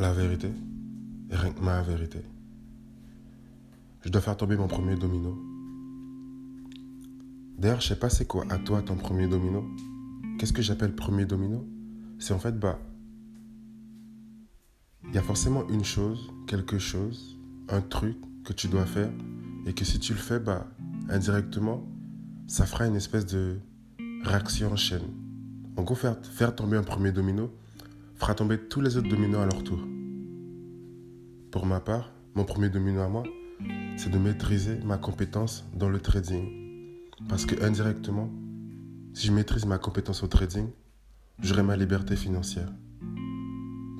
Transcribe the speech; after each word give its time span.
La 0.00 0.14
vérité, 0.14 0.50
et 1.28 1.36
rien 1.36 1.52
que 1.52 1.60
ma 1.60 1.82
vérité. 1.82 2.20
Je 4.00 4.08
dois 4.08 4.22
faire 4.22 4.34
tomber 4.34 4.56
mon 4.56 4.66
premier 4.66 4.96
domino. 4.96 5.38
D'ailleurs, 7.58 7.82
je 7.82 7.88
sais 7.88 7.98
pas 7.98 8.08
c'est 8.08 8.24
quoi 8.24 8.46
à 8.48 8.56
toi 8.56 8.80
ton 8.80 8.96
premier 8.96 9.28
domino. 9.28 9.62
Qu'est-ce 10.38 10.54
que 10.54 10.62
j'appelle 10.62 10.94
premier 10.94 11.26
domino? 11.26 11.68
C'est 12.18 12.32
en 12.32 12.38
fait, 12.38 12.58
bah, 12.58 12.78
il 15.06 15.14
y 15.14 15.18
a 15.18 15.22
forcément 15.22 15.68
une 15.68 15.84
chose, 15.84 16.32
quelque 16.46 16.78
chose, 16.78 17.38
un 17.68 17.82
truc 17.82 18.16
que 18.42 18.54
tu 18.54 18.68
dois 18.68 18.86
faire 18.86 19.12
et 19.66 19.74
que 19.74 19.84
si 19.84 19.98
tu 19.98 20.14
le 20.14 20.18
fais, 20.18 20.40
bah, 20.40 20.66
indirectement, 21.10 21.86
ça 22.46 22.64
fera 22.64 22.86
une 22.86 22.96
espèce 22.96 23.26
de 23.26 23.58
réaction 24.24 24.72
en 24.72 24.76
chaîne. 24.76 25.12
En 25.76 25.82
gros, 25.82 25.94
faire, 25.94 26.16
faire 26.24 26.56
tomber 26.56 26.78
un 26.78 26.84
premier 26.84 27.12
domino 27.12 27.52
fera 28.20 28.34
tomber 28.34 28.58
tous 28.58 28.82
les 28.82 28.98
autres 28.98 29.08
dominos 29.08 29.40
à 29.40 29.46
leur 29.46 29.64
tour. 29.64 29.80
Pour 31.50 31.64
ma 31.64 31.80
part, 31.80 32.12
mon 32.34 32.44
premier 32.44 32.68
domino 32.68 33.00
à 33.00 33.08
moi, 33.08 33.22
c'est 33.96 34.10
de 34.10 34.18
maîtriser 34.18 34.78
ma 34.84 34.98
compétence 34.98 35.64
dans 35.74 35.88
le 35.88 36.00
trading. 36.00 36.44
Parce 37.30 37.46
que 37.46 37.64
indirectement, 37.64 38.30
si 39.14 39.28
je 39.28 39.32
maîtrise 39.32 39.64
ma 39.64 39.78
compétence 39.78 40.22
au 40.22 40.26
trading, 40.26 40.68
j'aurai 41.40 41.62
ma 41.62 41.76
liberté 41.76 42.14
financière. 42.14 42.70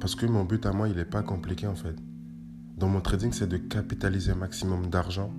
Parce 0.00 0.14
que 0.14 0.26
mon 0.26 0.44
but 0.44 0.66
à 0.66 0.72
moi, 0.72 0.88
il 0.88 0.96
n'est 0.96 1.06
pas 1.06 1.22
compliqué 1.22 1.66
en 1.66 1.74
fait. 1.74 1.96
Dans 2.76 2.88
mon 2.88 3.00
trading, 3.00 3.32
c'est 3.32 3.48
de 3.48 3.56
capitaliser 3.56 4.32
un 4.32 4.36
maximum 4.36 4.90
d'argent, 4.90 5.32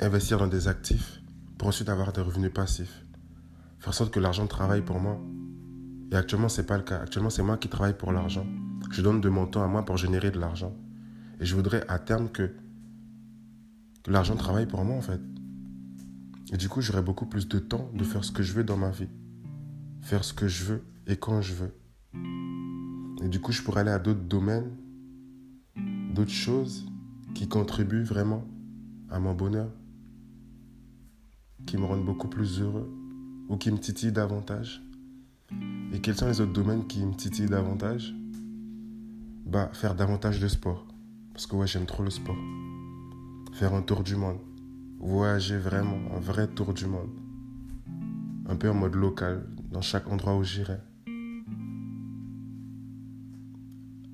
investir 0.00 0.38
dans 0.38 0.48
des 0.48 0.66
actifs 0.66 1.22
pour 1.56 1.68
ensuite 1.68 1.88
avoir 1.88 2.12
des 2.12 2.20
revenus 2.20 2.52
passifs. 2.52 3.06
Faire 3.78 3.90
en 3.90 3.92
sorte 3.92 4.12
que 4.12 4.20
l'argent 4.20 4.48
travaille 4.48 4.82
pour 4.82 4.98
moi. 4.98 5.20
Et 6.12 6.16
actuellement, 6.16 6.48
ce 6.48 6.60
n'est 6.60 6.66
pas 6.66 6.76
le 6.76 6.82
cas. 6.82 6.98
Actuellement, 6.98 7.30
c'est 7.30 7.42
moi 7.42 7.56
qui 7.56 7.68
travaille 7.68 7.96
pour 7.96 8.12
l'argent. 8.12 8.46
Je 8.90 9.02
donne 9.02 9.20
de 9.20 9.28
mon 9.28 9.46
temps 9.46 9.62
à 9.62 9.68
moi 9.68 9.84
pour 9.84 9.96
générer 9.96 10.30
de 10.30 10.40
l'argent. 10.40 10.74
Et 11.40 11.44
je 11.44 11.54
voudrais 11.54 11.84
à 11.88 11.98
terme 11.98 12.28
que, 12.28 12.50
que 14.02 14.10
l'argent 14.10 14.36
travaille 14.36 14.66
pour 14.66 14.84
moi 14.84 14.96
en 14.96 15.00
fait. 15.00 15.20
Et 16.52 16.56
du 16.56 16.68
coup, 16.68 16.80
j'aurai 16.80 17.02
beaucoup 17.02 17.26
plus 17.26 17.48
de 17.48 17.58
temps 17.58 17.90
de 17.94 18.02
faire 18.02 18.24
ce 18.24 18.32
que 18.32 18.42
je 18.42 18.52
veux 18.52 18.64
dans 18.64 18.76
ma 18.76 18.90
vie. 18.90 19.08
Faire 20.02 20.24
ce 20.24 20.34
que 20.34 20.48
je 20.48 20.64
veux 20.64 20.82
et 21.06 21.16
quand 21.16 21.40
je 21.40 21.54
veux. 21.54 21.72
Et 23.22 23.28
du 23.28 23.40
coup, 23.40 23.52
je 23.52 23.62
pourrais 23.62 23.82
aller 23.82 23.90
à 23.90 23.98
d'autres 23.98 24.24
domaines, 24.24 24.70
d'autres 26.12 26.30
choses 26.30 26.86
qui 27.34 27.48
contribuent 27.48 28.02
vraiment 28.02 28.44
à 29.10 29.20
mon 29.20 29.34
bonheur, 29.34 29.70
qui 31.66 31.76
me 31.76 31.84
rendent 31.84 32.04
beaucoup 32.04 32.28
plus 32.28 32.60
heureux 32.60 32.90
ou 33.48 33.56
qui 33.56 33.70
me 33.70 33.78
titillent 33.78 34.12
davantage. 34.12 34.82
Et 35.92 36.00
quels 36.00 36.14
sont 36.14 36.28
les 36.28 36.40
autres 36.40 36.52
domaines 36.52 36.86
qui 36.86 37.04
me 37.04 37.14
titillent 37.14 37.46
davantage? 37.46 38.14
Bah, 39.46 39.70
faire 39.72 39.94
davantage 39.94 40.40
de 40.40 40.48
sport. 40.48 40.86
Parce 41.32 41.46
que 41.46 41.66
j'aime 41.66 41.86
trop 41.86 42.02
le 42.02 42.10
sport. 42.10 42.38
Faire 43.52 43.74
un 43.74 43.82
tour 43.82 44.02
du 44.02 44.16
monde. 44.16 44.38
Voyager 45.00 45.58
vraiment, 45.58 45.98
un 46.14 46.20
vrai 46.20 46.46
tour 46.46 46.74
du 46.74 46.86
monde. 46.86 47.10
Un 48.46 48.56
peu 48.56 48.70
en 48.70 48.74
mode 48.74 48.94
local, 48.94 49.46
dans 49.70 49.82
chaque 49.82 50.08
endroit 50.08 50.36
où 50.36 50.44
j'irai. 50.44 50.78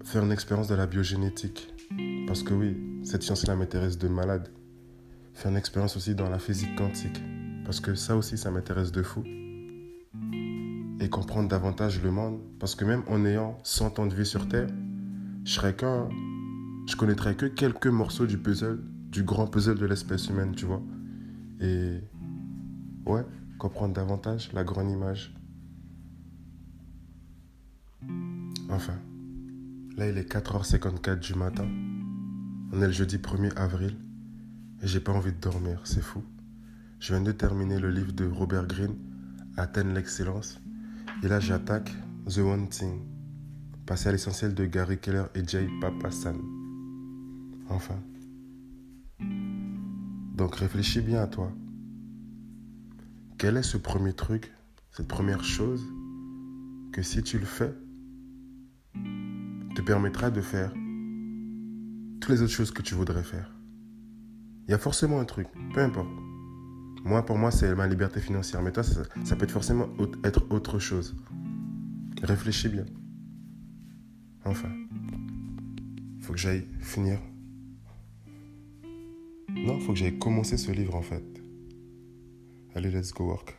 faire 0.07 0.23
une 0.23 0.33
expérience 0.33 0.69
de 0.69 0.77
la 0.77 0.87
biogénétique. 0.87 1.75
Parce 2.29 2.45
que 2.45 2.55
oui, 2.55 2.77
cette 3.03 3.23
science-là 3.23 3.57
m'intéresse 3.57 3.99
de 3.99 4.07
malade. 4.07 4.49
Faire 5.35 5.51
une 5.51 5.57
expérience 5.57 5.97
aussi 5.97 6.15
dans 6.15 6.31
la 6.31 6.39
physique 6.39 6.77
quantique. 6.77 7.21
Parce 7.65 7.81
que 7.81 7.95
ça 7.97 8.17
aussi, 8.17 8.39
ça 8.39 8.53
m'intéresse 8.53 8.93
de 8.93 9.03
fou. 9.03 9.25
Et 11.07 11.09
comprendre 11.09 11.49
davantage 11.49 12.03
le 12.03 12.11
monde. 12.11 12.41
Parce 12.59 12.75
que 12.75 12.85
même 12.85 13.05
en 13.07 13.25
ayant 13.25 13.61
100 13.63 14.01
ans 14.01 14.07
de 14.07 14.15
vie 14.17 14.27
sur 14.27 14.49
Terre, 14.49 14.67
je 15.45 15.53
serais 15.53 15.77
qu'un. 15.77 16.09
Je 16.89 16.97
connaîtrais 16.97 17.37
que 17.37 17.47
quelques 17.47 17.87
morceaux 17.87 18.27
du 18.27 18.39
puzzle, 18.39 18.83
du 19.13 19.23
grand 19.23 19.47
puzzle 19.47 19.79
de 19.79 19.87
l'espèce 19.87 20.27
humaine, 20.27 20.53
tu 20.57 20.65
vois. 20.65 20.83
Et. 21.61 22.01
Ouais, 23.07 23.25
comprendre 23.57 23.95
davantage 23.95 24.53
la 24.53 24.65
grande 24.65 24.91
image. 24.91 25.33
Enfin. 28.69 28.99
Là, 29.97 30.09
il 30.09 30.19
est 30.19 30.29
4h54 30.29 31.21
du 31.21 31.35
matin. 31.35 31.69
On 32.73 32.83
est 32.83 32.87
le 32.87 32.93
jeudi 32.93 33.19
1er 33.19 33.55
avril. 33.55 33.97
Et 34.83 34.89
j'ai 34.89 34.99
pas 34.99 35.13
envie 35.13 35.33
de 35.33 35.41
dormir, 35.41 35.83
c'est 35.85 36.03
fou. 36.03 36.25
Je 36.99 37.15
viens 37.15 37.23
de 37.23 37.31
terminer 37.31 37.79
le 37.79 37.93
livre 37.93 38.11
de 38.11 38.27
Robert 38.27 38.67
Greene, 38.67 38.97
Athènes 39.57 39.95
l'excellence. 39.95 40.61
Et 41.23 41.29
là, 41.29 41.41
j'attaque 41.41 41.93
The 42.29 42.39
One 42.39 42.69
Thing. 42.69 43.01
Passer 43.87 44.09
à 44.09 44.13
l'essentiel 44.13 44.55
de 44.55 44.67
Gary 44.67 44.99
Keller 44.99 45.25
et 45.35 45.47
Jay 45.47 45.69
Papasan. 45.81 46.37
Enfin. 47.69 47.99
Donc 50.35 50.57
réfléchis 50.57 51.01
bien 51.01 51.23
à 51.23 51.27
toi. 51.27 51.51
Quel 53.39 53.57
est 53.57 53.63
ce 53.63 53.77
premier 53.77 54.13
truc, 54.13 54.53
cette 54.91 55.09
première 55.09 55.45
chose, 55.45 55.83
que 56.93 57.03
si 57.03 57.23
tu 57.23 57.39
le 57.39 57.47
fais, 57.47 57.75
te 59.75 59.83
permettra 59.83 60.31
de 60.31 60.41
faire 60.41 60.73
toutes 62.21 62.31
les 62.31 62.43
autres 62.43 62.53
choses 62.53 62.71
que 62.71 62.83
tu 62.83 62.95
voudrais 62.95 63.23
faire? 63.23 63.55
Il 64.69 64.73
y 64.73 64.75
a 64.75 64.79
forcément 64.79 65.21
un 65.21 65.25
truc, 65.25 65.47
peu 65.73 65.81
importe. 65.81 66.26
Moi, 67.07 67.25
pour 67.25 67.39
moi, 67.39 67.53
c'est 67.53 67.73
ma 67.77 67.87
liberté 67.87 68.19
financière. 68.19 68.61
Mais 68.63 68.73
toi, 68.73 68.83
ça, 68.83 69.37
peut 69.37 69.45
être 69.45 69.53
forcément 69.53 69.89
être 70.25 70.45
autre 70.51 70.81
chose. 70.81 71.17
Réfléchis 72.21 72.69
bien. 72.69 72.85
Enfin, 74.45 74.71
faut 76.21 76.33
que 76.33 76.39
j'aille 76.39 76.67
finir. 76.81 77.21
Non, 79.51 79.79
faut 79.79 79.93
que 79.93 79.99
j'aille 79.99 80.19
commencer 80.19 80.57
ce 80.57 80.73
livre 80.73 80.97
en 80.97 81.03
fait. 81.03 81.25
Allez, 82.75 82.91
let's 82.91 83.13
go 83.13 83.27
work. 83.27 83.57